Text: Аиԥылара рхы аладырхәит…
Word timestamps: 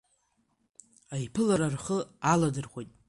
Аиԥылара 1.15 1.67
рхы 1.73 1.97
аладырхәит… 2.31 2.89